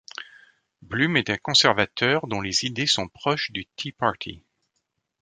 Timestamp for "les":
2.41-2.65